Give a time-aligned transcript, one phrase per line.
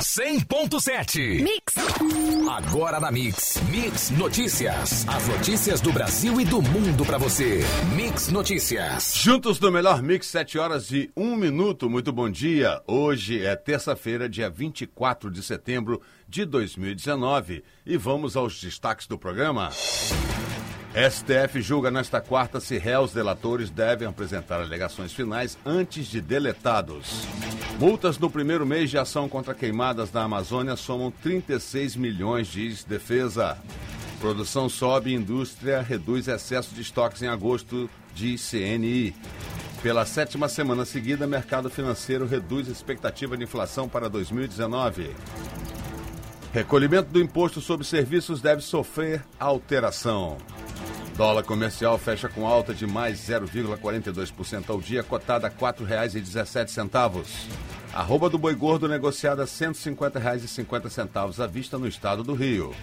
[0.00, 1.42] 100.7.
[1.42, 1.74] Mix.
[2.48, 3.60] Agora na Mix.
[3.68, 5.04] Mix Notícias.
[5.08, 7.60] As notícias do Brasil e do mundo pra você.
[7.96, 9.14] Mix Notícias.
[9.16, 11.90] Juntos no melhor Mix, 7 horas e 1 minuto.
[11.90, 12.80] Muito bom dia.
[12.86, 17.64] Hoje é terça-feira, dia 24 de setembro de 2019.
[17.84, 19.70] E vamos aos destaques do programa.
[19.70, 27.26] STF julga nesta quarta se réus delatores devem apresentar alegações finais antes de deletados.
[27.78, 33.56] Multas no primeiro mês de ação contra queimadas na Amazônia somam 36 milhões, diz defesa.
[34.20, 39.14] Produção sobe indústria reduz excesso de estoques em agosto, diz CNI.
[39.80, 45.14] Pela sétima semana seguida, mercado financeiro reduz expectativa de inflação para 2019.
[46.52, 50.36] Recolhimento do imposto sobre serviços deve sofrer alteração.
[51.18, 57.77] Dólar comercial fecha com alta de mais 0,42% ao dia, cotada a R$ 4,17.
[57.92, 62.74] Arroba do boi gordo negociada R$ 150,50 à vista no estado do Rio.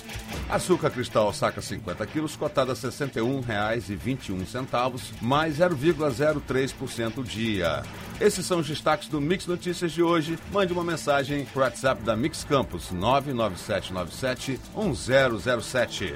[0.50, 7.84] Açúcar cristal saca 50 quilos, cotada a R$ 61,21, mais 0,03% o dia.
[8.20, 10.40] Esses são os destaques do Mix Notícias de hoje.
[10.52, 16.16] Mande uma mensagem para WhatsApp da Mix Campus 99797 1007.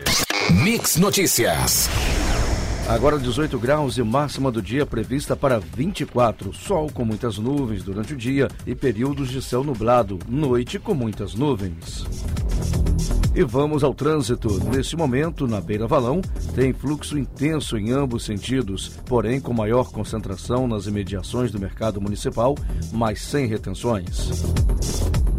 [0.63, 1.87] Mix Notícias.
[2.89, 6.51] Agora 18 graus e máxima do dia prevista para 24.
[6.51, 10.17] Sol com muitas nuvens durante o dia e períodos de céu nublado.
[10.27, 12.03] Noite com muitas nuvens.
[13.35, 14.59] E vamos ao trânsito.
[14.71, 16.19] Neste momento, na Beira Valão,
[16.55, 22.55] tem fluxo intenso em ambos sentidos, porém com maior concentração nas imediações do mercado municipal,
[22.91, 24.31] mas sem retenções.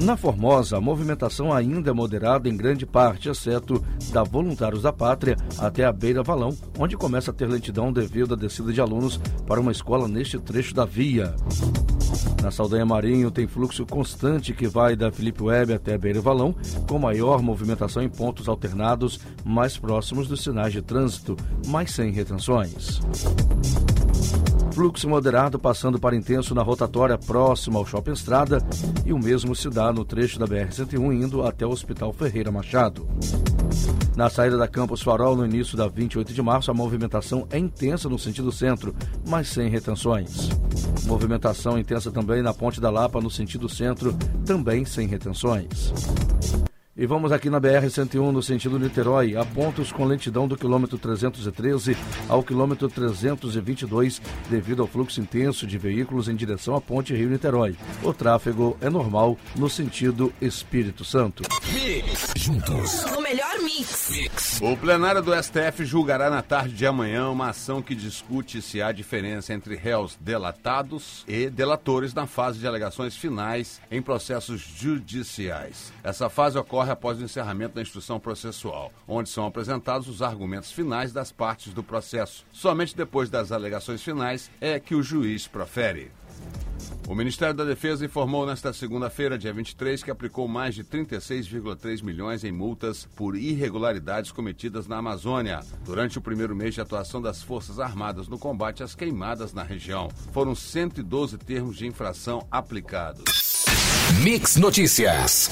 [0.03, 5.37] Na Formosa, a movimentação ainda é moderada em grande parte, exceto da Voluntários da Pátria
[5.59, 9.61] até a Beira Valão, onde começa a ter lentidão devido à descida de alunos para
[9.61, 11.35] uma escola neste trecho da via.
[12.43, 16.55] Na Saldanha Marinho tem fluxo constante que vai da Felipe Web até Beira Valão,
[16.89, 23.01] com maior movimentação em pontos alternados mais próximos dos sinais de trânsito, mas sem retenções.
[24.73, 28.59] Fluxo moderado passando para intenso na rotatória próxima ao Shopping Estrada
[29.05, 33.09] e o mesmo se dá no trecho da BR-101 indo até o Hospital Ferreira Machado.
[34.17, 38.09] Na saída da Campus Farol, no início da 28 de março, a movimentação é intensa
[38.09, 38.95] no sentido centro,
[39.27, 40.51] mas sem retenções.
[41.07, 45.93] Movimentação intensa também na Ponte da Lapa, no sentido centro, também sem retenções.
[47.01, 51.97] E vamos aqui na BR-101, no sentido Niterói, a pontos com lentidão do quilômetro 313
[52.29, 57.75] ao quilômetro 322, devido ao fluxo intenso de veículos em direção à ponte Rio-Niterói.
[58.03, 61.43] O tráfego é normal no sentido Espírito Santo.
[62.37, 63.07] Juntos.
[63.11, 63.50] No melhor
[63.81, 64.11] mix.
[64.11, 64.61] Mix.
[64.61, 68.93] O plenário do STF julgará na tarde de amanhã uma ação que discute se há
[68.93, 75.93] diferença entre réus delatados e delatores na fase de alegações finais em processos judiciais.
[76.03, 81.13] Essa fase ocorre após o encerramento da instrução processual, onde são apresentados os argumentos finais
[81.13, 82.45] das partes do processo.
[82.53, 86.11] Somente depois das alegações finais é que o juiz profere.
[87.11, 92.45] O Ministério da Defesa informou nesta segunda-feira, dia 23, que aplicou mais de 36,3 milhões
[92.45, 97.81] em multas por irregularidades cometidas na Amazônia durante o primeiro mês de atuação das Forças
[97.81, 100.09] Armadas no combate às queimadas na região.
[100.31, 103.60] Foram 112 termos de infração aplicados.
[104.23, 105.51] Mix Notícias.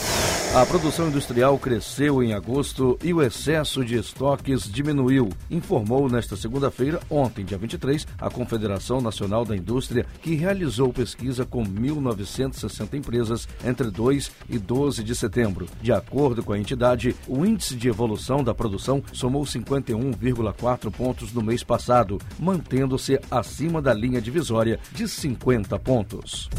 [0.54, 7.00] A produção industrial cresceu em agosto e o excesso de estoques diminuiu, informou nesta segunda-feira,
[7.08, 13.90] ontem, dia 23, a Confederação Nacional da Indústria, que realizou pesquisa com 1.960 empresas entre
[13.90, 15.66] 2 e 12 de setembro.
[15.80, 21.42] De acordo com a entidade, o índice de evolução da produção somou 51,4 pontos no
[21.42, 26.50] mês passado, mantendo-se acima da linha divisória de 50 pontos.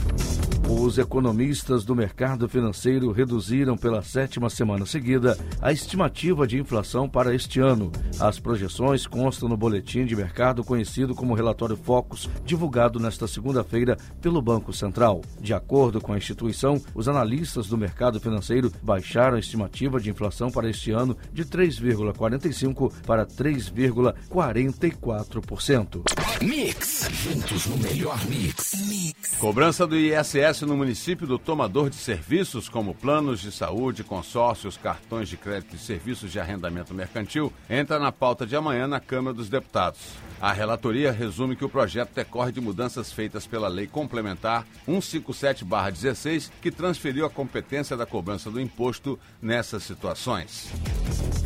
[0.89, 7.35] Os economistas do mercado financeiro reduziram pela sétima semana seguida a estimativa de inflação para
[7.35, 7.91] este ano.
[8.19, 14.41] As projeções constam no boletim de mercado conhecido como relatório Focus, divulgado nesta segunda-feira pelo
[14.41, 15.21] Banco Central.
[15.39, 20.49] De acordo com a instituição, os analistas do mercado financeiro baixaram a estimativa de inflação
[20.49, 26.01] para este ano de 3,45 para 3,44%.
[26.41, 27.07] Mix.
[27.11, 28.73] Juntos no melhor mix.
[28.87, 29.35] Mix.
[29.37, 35.27] Cobrança do ISS no município do tomador de serviços como planos de saúde, consórcios, cartões
[35.27, 39.49] de crédito e serviços de arrendamento mercantil entra na pauta de amanhã na Câmara dos
[39.49, 39.99] Deputados.
[40.39, 46.71] A relatoria resume que o projeto decorre de mudanças feitas pela Lei Complementar 157-16, que
[46.71, 50.71] transferiu a competência da cobrança do imposto nessas situações.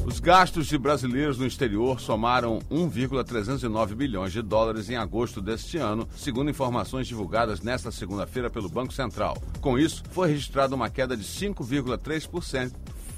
[0.05, 6.07] Os gastos de brasileiros no exterior somaram 1,309 bilhões de dólares em agosto deste ano,
[6.15, 9.22] segundo informações divulgadas nesta segunda-feira pelo Banco Central.
[9.61, 12.71] Com isso, foi registrada uma queda de 5,3%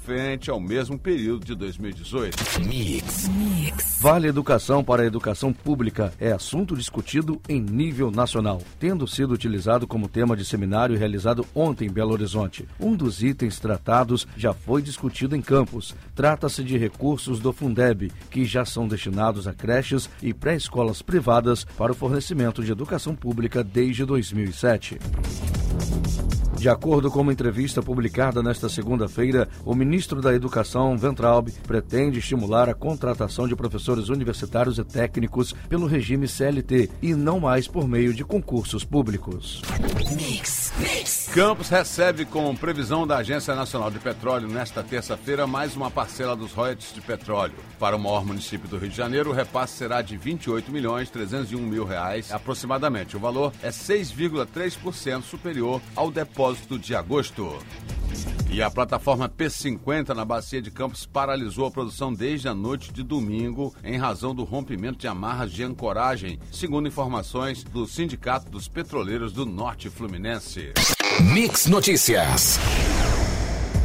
[0.06, 2.60] frente ao mesmo período de 2018.
[2.60, 3.28] Mix.
[3.28, 3.98] Mix.
[4.00, 9.84] Vale Educação para a Educação Pública é assunto discutido em nível nacional, tendo sido utilizado
[9.84, 12.68] como tema de seminário realizado ontem em Belo Horizonte.
[12.78, 15.92] Um dos itens tratados já foi discutido em Campos.
[16.14, 21.90] Trata-se de recursos do Fundeb, que já são destinados a creches e pré-escolas privadas para
[21.90, 25.00] o fornecimento de educação pública desde 2007.
[26.66, 32.68] De acordo com uma entrevista publicada nesta segunda-feira, o ministro da Educação, Ventralb, pretende estimular
[32.68, 38.12] a contratação de professores universitários e técnicos pelo regime CLT e não mais por meio
[38.12, 39.62] de concursos públicos.
[40.16, 41.30] Mix, mix.
[41.32, 46.52] Campos recebe, com previsão da Agência Nacional de Petróleo, nesta terça-feira, mais uma parcela dos
[46.52, 47.54] royalties de petróleo.
[47.78, 51.60] Para o maior município do Rio de Janeiro, o repasse será de 28 milhões 301
[51.60, 53.16] mil reais, aproximadamente.
[53.16, 57.58] O valor é 6,3% superior ao depósito depósito de agosto.
[58.50, 63.02] E a plataforma P50 na Bacia de Campos paralisou a produção desde a noite de
[63.02, 69.32] domingo em razão do rompimento de amarras de ancoragem, segundo informações do Sindicato dos Petroleiros
[69.32, 70.72] do Norte Fluminense.
[71.20, 72.58] Mix Notícias.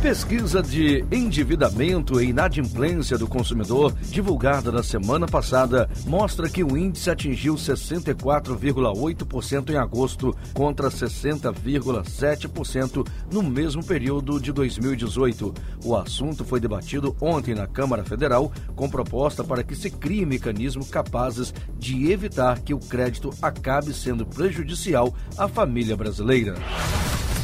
[0.01, 7.11] Pesquisa de endividamento e inadimplência do consumidor, divulgada na semana passada, mostra que o índice
[7.11, 15.53] atingiu 64,8% em agosto, contra 60,7% no mesmo período de 2018.
[15.85, 20.89] O assunto foi debatido ontem na Câmara Federal, com proposta para que se crie mecanismos
[20.89, 26.55] capazes de evitar que o crédito acabe sendo prejudicial à família brasileira.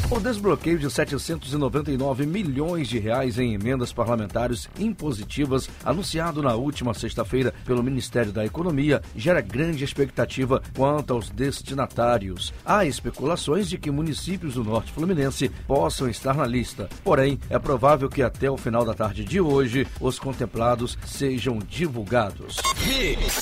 [0.10, 7.54] O desbloqueio de 799 milhões de reais em emendas parlamentares impositivas, anunciado na última sexta-feira
[7.66, 12.54] pelo Ministério da Economia, gera grande expectativa quanto aos destinatários.
[12.66, 16.88] Há especulações de que municípios do Norte Fluminense possam estar na lista.
[17.04, 22.56] Porém, é provável que até o final da tarde de hoje os contemplados sejam divulgados.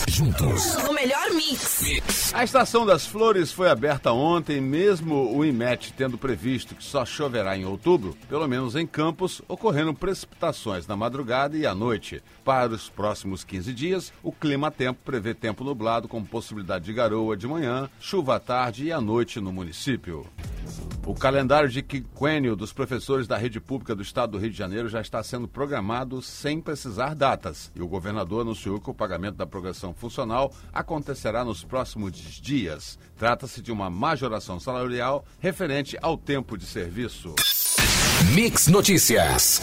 [0.07, 0.75] Juntos.
[0.89, 1.24] O melhor
[2.33, 7.03] A Estação das Flores foi aberta ontem, mesmo o IMET tendo previsto visto que só
[7.03, 12.21] choverá em outubro, pelo menos em Campos, ocorrendo precipitações na madrugada e à noite.
[12.43, 17.35] Para os próximos 15 dias, o clima tempo prevê tempo nublado com possibilidade de garoa
[17.35, 20.25] de manhã, chuva à tarde e à noite no município.
[21.05, 24.89] O calendário de quinquênio dos professores da rede pública do estado do Rio de Janeiro
[24.89, 27.71] já está sendo programado sem precisar datas.
[27.75, 32.97] E o governador anunciou que o pagamento da progressão funcional acontecerá nos próximos dias.
[33.19, 37.35] Trata-se de uma majoração salarial referente ao tempo de serviço.
[38.33, 39.61] Mix Notícias.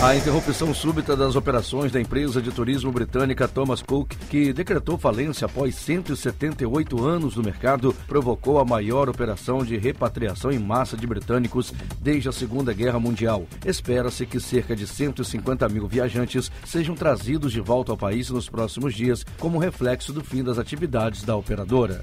[0.00, 5.46] A interrupção súbita das operações da empresa de turismo britânica Thomas Cook, que decretou falência
[5.46, 11.72] após 178 anos no mercado, provocou a maior operação de repatriação em massa de britânicos
[12.00, 13.46] desde a Segunda Guerra Mundial.
[13.64, 18.94] Espera-se que cerca de 150 mil viajantes sejam trazidos de volta ao país nos próximos
[18.94, 22.02] dias, como reflexo do fim das atividades da operadora.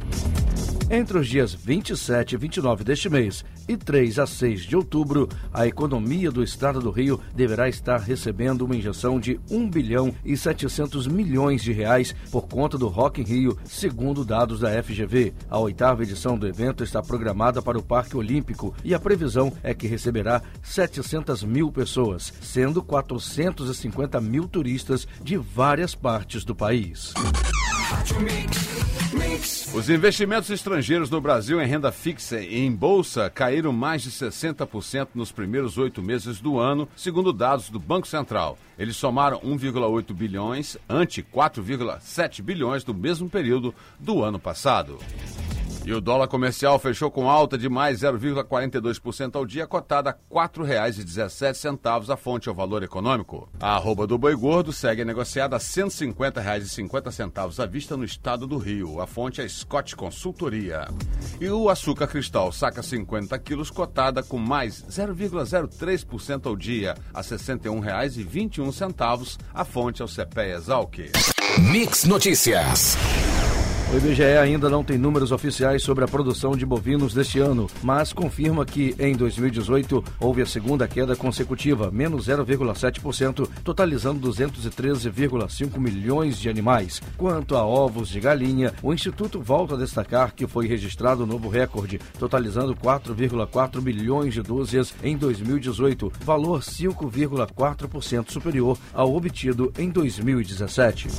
[0.93, 5.65] Entre os dias 27 e 29 deste mês e 3 a 6 de outubro, a
[5.65, 11.07] economia do estado do Rio deverá estar recebendo uma injeção de 1 bilhão e 700
[11.07, 15.33] milhões de reais por conta do Rock in Rio, segundo dados da FGV.
[15.49, 19.73] A oitava edição do evento está programada para o Parque Olímpico e a previsão é
[19.73, 27.13] que receberá 700 mil pessoas, sendo 450 mil turistas de várias partes do país.
[29.73, 35.09] Os investimentos estrangeiros no Brasil em renda fixa e em bolsa caíram mais de 60%
[35.15, 38.57] nos primeiros oito meses do ano, segundo dados do Banco Central.
[38.77, 44.99] Eles somaram 1,8 bilhões, ante 4,7 bilhões do mesmo período do ano passado.
[45.83, 50.49] E o dólar comercial fechou com alta de mais 0,42% ao dia, cotada a R$
[50.49, 53.49] 4,17 a fonte ao valor econômico.
[53.59, 58.57] A arroba do boi gordo segue negociada a R$ 150,50 à vista no estado do
[58.57, 59.01] Rio.
[59.01, 60.87] A fonte é Scott Consultoria.
[61.39, 67.27] E o açúcar cristal saca 50 quilos, cotada com mais 0,03% ao dia, a R$
[67.27, 69.39] 61,21.
[69.53, 70.97] A fonte é o CPE Exalc.
[71.71, 72.97] Mix Notícias.
[73.91, 78.13] O IBGE ainda não tem números oficiais sobre a produção de bovinos deste ano, mas
[78.13, 86.47] confirma que em 2018 houve a segunda queda consecutiva, menos 0,7%, totalizando 213,5 milhões de
[86.47, 87.01] animais.
[87.17, 91.49] Quanto a ovos de galinha, o Instituto volta a destacar que foi registrado um novo
[91.49, 101.09] recorde, totalizando 4,4 milhões de dúzias em 2018, valor 5,4% superior ao obtido em 2017.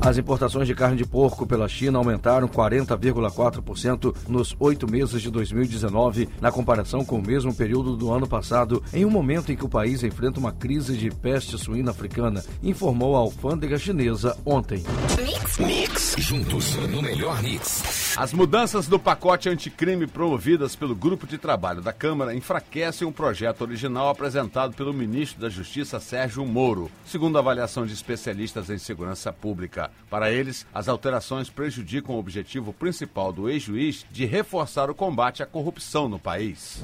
[0.00, 6.28] As importações de carne de porco pela China aumentaram 40,4% nos oito meses de 2019,
[6.40, 9.68] na comparação com o mesmo período do ano passado, em um momento em que o
[9.68, 14.82] país enfrenta uma crise de peste suína africana, informou a alfândega chinesa ontem.
[15.16, 18.09] Mix, mix, juntos no melhor mix.
[18.20, 23.62] As mudanças do pacote anticrime promovidas pelo grupo de trabalho da Câmara enfraquecem o projeto
[23.62, 29.90] original apresentado pelo ministro da Justiça Sérgio Moro, segundo avaliação de especialistas em segurança pública.
[30.10, 35.46] Para eles, as alterações prejudicam o objetivo principal do ex-juiz de reforçar o combate à
[35.46, 36.82] corrupção no país.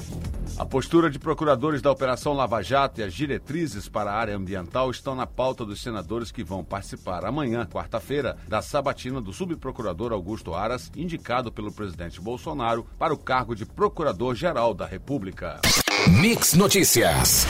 [0.58, 4.90] A postura de procuradores da Operação Lava Jato e as diretrizes para a área ambiental
[4.90, 10.54] estão na pauta dos senadores que vão participar amanhã, quarta-feira, da sabatina do subprocurador Augusto
[10.54, 15.60] Aras, indicado pelo presidente Bolsonaro para o cargo de Procurador-Geral da República.
[16.08, 17.46] Mix Notícias.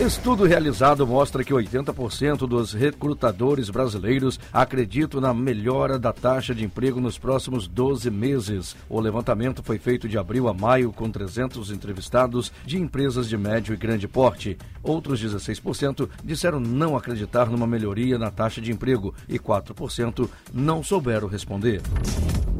[0.00, 6.98] Estudo realizado mostra que 80% dos recrutadores brasileiros acreditam na melhora da taxa de emprego
[7.02, 8.74] nos próximos 12 meses.
[8.88, 13.74] O levantamento foi feito de abril a maio com 300 entrevistados de empresas de médio
[13.74, 14.56] e grande porte.
[14.82, 21.28] Outros 16% disseram não acreditar numa melhoria na taxa de emprego e 4% não souberam
[21.28, 21.82] responder.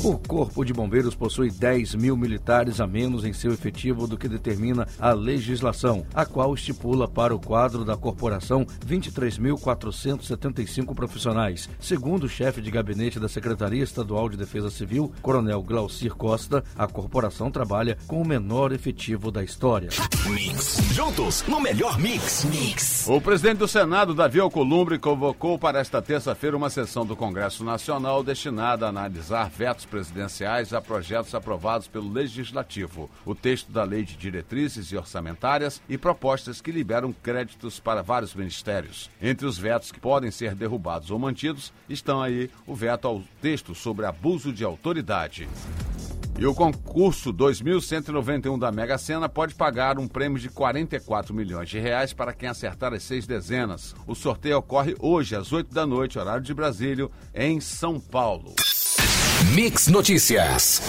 [0.03, 4.29] O Corpo de Bombeiros possui 10 mil militares a menos em seu efetivo do que
[4.29, 11.71] determina a legislação, a qual estipula para o quadro da corporação 23.475 profissionais.
[11.79, 16.89] Segundo o chefe de gabinete da Secretaria Estadual de Defesa Civil, Coronel Glaucir Costa, a
[16.89, 19.91] corporação trabalha com o menor efetivo da história.
[20.29, 22.45] Mix, juntos no melhor mix.
[22.47, 23.07] Mix.
[23.07, 28.25] O presidente do Senado, Davi Alcolumbre, convocou para esta terça-feira uma sessão do Congresso Nacional
[28.25, 34.17] destinada a analisar vetos presidenciais a projetos aprovados pelo Legislativo, o texto da Lei de
[34.17, 39.11] Diretrizes e Orçamentárias e propostas que liberam créditos para vários ministérios.
[39.21, 43.75] Entre os vetos que podem ser derrubados ou mantidos estão aí o veto ao texto
[43.75, 45.49] sobre abuso de autoridade.
[46.39, 51.79] E o concurso 2191 da Mega Sena pode pagar um prêmio de 44 milhões de
[51.79, 53.95] reais para quem acertar as seis dezenas.
[54.07, 58.55] O sorteio ocorre hoje às 8 da noite, horário de Brasília, em São Paulo.
[59.55, 60.81] Mix Notícias.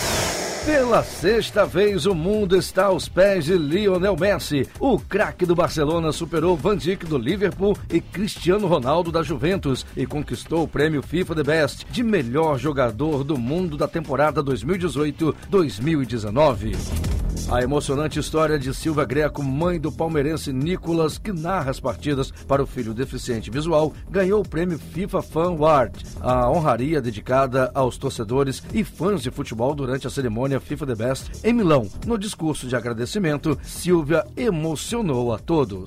[0.66, 4.70] Pela sexta vez, o mundo está aos pés de Lionel Messi.
[4.80, 10.06] O craque do Barcelona superou Van Dijk do Liverpool e Cristiano Ronaldo da Juventus e
[10.06, 17.21] conquistou o prêmio FIFA The Best de melhor jogador do mundo da temporada 2018-2019.
[17.50, 22.64] A emocionante história de Silva Greco, mãe do palmeirense Nicolas, que narra as partidas para
[22.64, 28.64] o filho deficiente visual, ganhou o prêmio FIFA Fan Award, a honraria dedicada aos torcedores
[28.74, 31.88] e fãs de futebol durante a cerimônia FIFA The Best em Milão.
[32.06, 35.86] No discurso de agradecimento, Silvia emocionou a todos.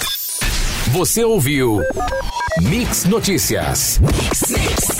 [0.92, 1.80] Você ouviu
[2.60, 3.98] Mix Notícias.
[4.00, 4.93] Mix, mix.